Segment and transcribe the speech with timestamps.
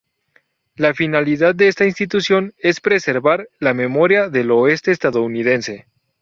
[0.73, 5.85] La finalidad de esta institución es preservar la memoria del Oeste Estadounidense.